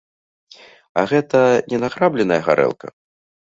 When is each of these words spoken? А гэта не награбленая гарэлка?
А 1.01 1.03
гэта 1.11 1.43
не 1.69 1.77
награбленая 1.85 2.43
гарэлка? 2.51 2.87